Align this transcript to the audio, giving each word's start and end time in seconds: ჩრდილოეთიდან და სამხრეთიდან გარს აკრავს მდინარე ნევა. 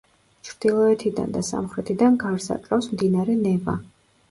ჩრდილოეთიდან 0.47 1.35
და 1.35 1.43
სამხრეთიდან 1.51 2.19
გარს 2.25 2.51
აკრავს 2.59 2.91
მდინარე 2.97 3.39
ნევა. 3.47 3.79